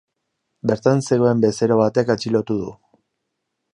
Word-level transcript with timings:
Bertan 0.71 1.03
zegoen 1.09 1.43
bezero 1.45 1.77
batek 1.81 2.11
atxilotu 2.15 2.59
du. 2.63 2.73